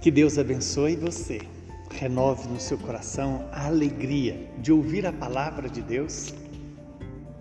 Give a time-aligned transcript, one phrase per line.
[0.00, 1.42] Que Deus abençoe você.
[1.90, 6.32] Renove no seu coração a alegria de ouvir a palavra de Deus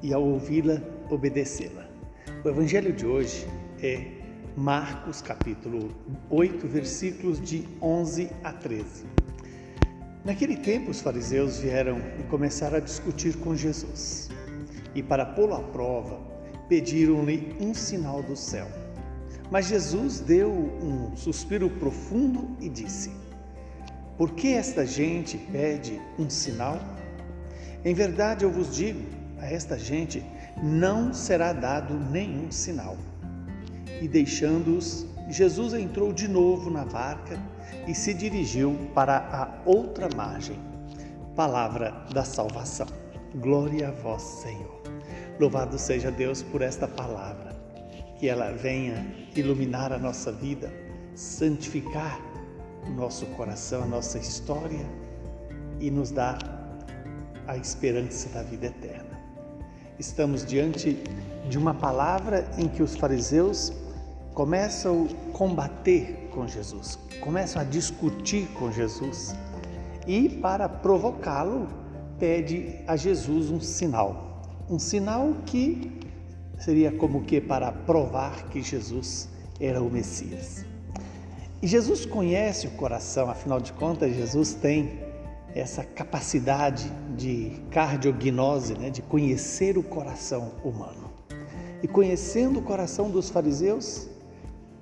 [0.03, 1.87] e ao ouvi-la, obedecê-la.
[2.43, 3.47] O evangelho de hoje
[3.81, 4.05] é
[4.57, 5.89] Marcos capítulo
[6.29, 9.05] 8, versículos de 11 a 13.
[10.25, 14.29] Naquele tempo, os fariseus vieram e começaram a discutir com Jesus.
[14.93, 16.19] E para pô-lo à prova,
[16.67, 18.67] pediram-lhe um sinal do céu.
[19.51, 23.11] Mas Jesus deu um suspiro profundo e disse:
[24.17, 26.79] Por que esta gente pede um sinal?
[27.83, 29.03] Em verdade eu vos digo,
[29.39, 30.23] a esta gente
[30.61, 32.97] não será dado nenhum sinal.
[34.01, 37.39] E deixando-os, Jesus entrou de novo na barca
[37.87, 40.59] e se dirigiu para a outra margem.
[41.35, 42.87] Palavra da salvação.
[43.35, 44.81] Glória a vós, Senhor.
[45.39, 47.58] Louvado seja Deus por esta palavra
[48.19, 50.71] que ela venha iluminar a nossa vida,
[51.15, 52.19] santificar
[52.85, 54.85] o nosso coração, a nossa história
[55.79, 56.37] e nos dar
[57.47, 59.17] a esperança da vida eterna.
[59.97, 61.01] Estamos diante
[61.49, 63.71] de uma palavra em que os fariseus
[64.33, 69.33] começam a combater com Jesus, começam a discutir com Jesus
[70.05, 71.67] e, para provocá-lo,
[72.19, 76.08] pede a Jesus um sinal, um sinal que
[76.59, 79.29] seria como que para provar que Jesus
[79.59, 80.65] era o Messias.
[81.61, 84.99] E Jesus conhece o coração, afinal de contas, Jesus tem
[85.55, 91.09] essa capacidade de cardiognose, né, de conhecer o coração humano.
[91.81, 94.07] E conhecendo o coração dos fariseus,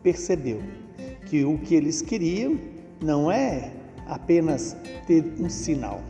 [0.03, 0.61] percebeu
[1.25, 2.59] que o que eles queriam
[3.01, 3.71] não é
[4.07, 6.01] apenas ter um sinal,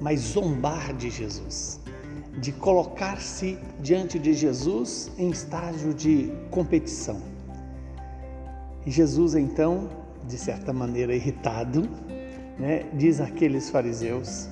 [0.00, 1.81] mas zombar de Jesus
[2.38, 7.20] de colocar-se diante de Jesus em estágio de competição.
[8.86, 9.88] Jesus, então,
[10.26, 11.88] de certa maneira irritado,
[12.58, 14.48] né, diz àqueles fariseus,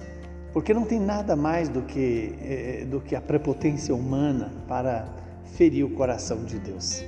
[0.53, 5.09] porque não tem nada mais do que, é, do que a prepotência humana para
[5.55, 7.05] ferir o coração de Deus.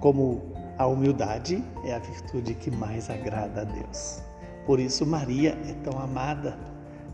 [0.00, 0.42] Como
[0.78, 4.22] a humildade é a virtude que mais agrada a Deus.
[4.66, 6.58] Por isso Maria é tão amada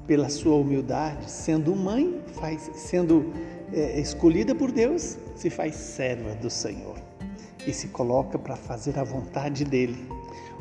[0.07, 3.33] pela sua humildade, sendo mãe, faz, sendo
[3.73, 6.97] é, escolhida por Deus, se faz serva do Senhor
[7.67, 10.09] e se coloca para fazer a vontade dele.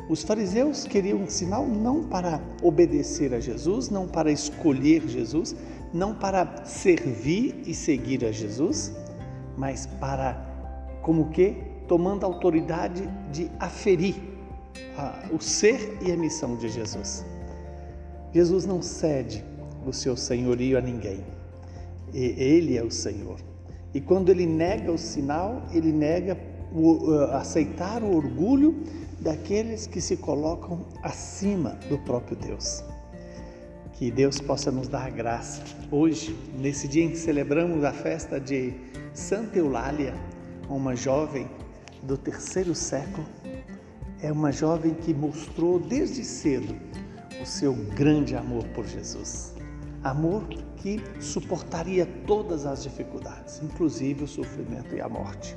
[0.08, 5.54] Os fariseus queriam um sinal não para obedecer a Jesus, não para escolher Jesus,
[5.92, 8.92] não para servir e seguir a Jesus,
[9.56, 10.34] mas para,
[11.02, 14.16] como que, tomando a autoridade de aferir
[14.96, 17.24] a, o ser e a missão de Jesus.
[18.32, 19.44] Jesus não cede
[19.84, 21.24] o seu senhorio a ninguém.
[22.12, 23.40] Ele é o Senhor.
[23.92, 26.38] E quando ele nega o sinal, ele nega
[26.72, 28.84] o, aceitar o orgulho
[29.20, 32.84] daqueles que se colocam acima do próprio Deus.
[33.94, 35.62] Que Deus possa nos dar graça.
[35.90, 38.72] Hoje, nesse dia em que celebramos a festa de
[39.12, 40.14] Santa Eulália,
[40.68, 41.48] uma jovem
[42.04, 43.26] do terceiro século,
[44.22, 46.76] é uma jovem que mostrou desde cedo
[47.40, 49.54] o seu grande amor por Jesus.
[50.02, 50.46] Amor
[50.76, 55.56] que suportaria todas as dificuldades, inclusive o sofrimento e a morte.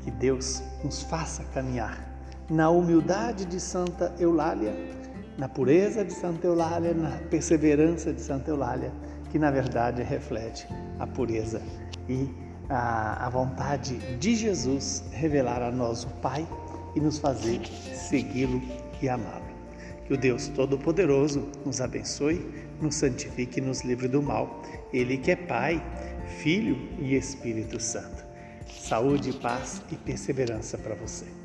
[0.00, 2.16] Que Deus nos faça caminhar
[2.50, 4.74] na humildade de Santa Eulália,
[5.38, 8.92] na pureza de Santa Eulália, na perseverança de Santa Eulália,
[9.30, 10.66] que na verdade reflete
[10.98, 11.60] a pureza
[12.08, 12.28] e
[12.68, 16.46] a, a vontade de Jesus revelar a nós o Pai
[16.94, 18.62] e nos fazer segui-lo
[19.02, 19.55] e amá-lo.
[20.06, 22.46] Que o Deus Todo-Poderoso nos abençoe,
[22.80, 24.62] nos santifique e nos livre do mal.
[24.92, 25.84] Ele que é Pai,
[26.38, 28.24] Filho e Espírito Santo.
[28.68, 31.35] Saúde, paz e perseverança para você.